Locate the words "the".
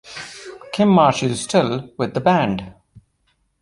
2.15-2.19